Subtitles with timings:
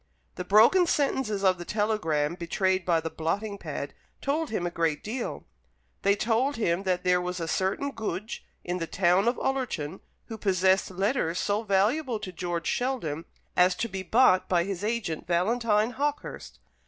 [0.33, 5.03] The broken sentences of the telegram betrayed by the blotting pad told him a great
[5.03, 5.45] deal.
[6.01, 10.39] They told him that there was a certain Goodge, in the town of Ullerton, who
[10.39, 13.25] possessed letters so valuable to George Sheldon,
[13.55, 16.57] as to be bought by his agent Valentine Hawkehurst.